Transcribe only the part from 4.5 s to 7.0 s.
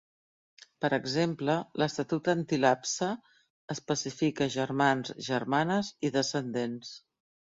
germans, germanes i descendents.